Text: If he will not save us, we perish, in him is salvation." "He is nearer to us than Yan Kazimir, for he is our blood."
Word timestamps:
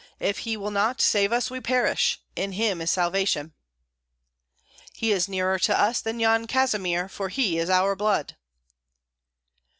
If 0.19 0.39
he 0.39 0.57
will 0.57 0.71
not 0.71 0.99
save 0.99 1.31
us, 1.31 1.51
we 1.51 1.61
perish, 1.61 2.19
in 2.35 2.53
him 2.53 2.81
is 2.81 2.89
salvation." 2.89 3.53
"He 4.95 5.11
is 5.11 5.29
nearer 5.29 5.59
to 5.59 5.79
us 5.79 6.01
than 6.01 6.19
Yan 6.19 6.47
Kazimir, 6.47 7.07
for 7.07 7.29
he 7.29 7.59
is 7.59 7.69
our 7.69 7.95
blood." 7.95 8.35